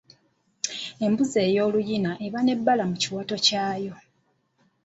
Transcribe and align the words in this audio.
Embuzi 1.05 1.37
ey'oluyina 1.47 2.11
eba 2.25 2.39
n'ebbala 2.43 2.83
mu 2.89 2.95
kiwato 3.01 3.35
kyayo. 3.45 3.95